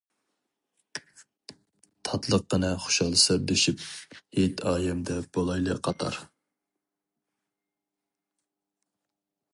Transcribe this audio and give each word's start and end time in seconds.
تاتلىققىنە 2.09 2.71
خۇشال 2.85 3.13
سىردىشىپ، 3.25 3.85
ھېيت-ئايەمدە 4.39 5.19
بولايلى 5.39 5.79
قاتار. 5.89 6.21